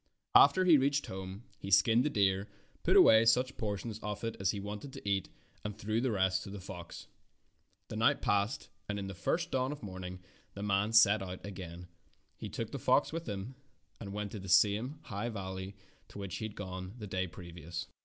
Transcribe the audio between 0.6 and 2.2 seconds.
he reached home he skinned the